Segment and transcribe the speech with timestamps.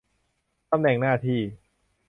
[0.71, 1.39] ตำแหน่งหน้าที่